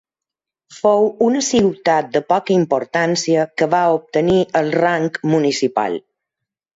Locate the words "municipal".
5.35-5.99